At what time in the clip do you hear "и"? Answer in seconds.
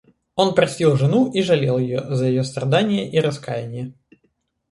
1.31-1.43, 3.07-3.19